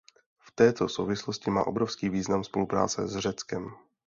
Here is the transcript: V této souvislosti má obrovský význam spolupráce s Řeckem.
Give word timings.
V 0.39 0.51
této 0.51 0.89
souvislosti 0.89 1.51
má 1.51 1.67
obrovský 1.67 2.09
význam 2.09 2.43
spolupráce 2.43 3.07
s 3.07 3.17
Řeckem. 3.17 3.71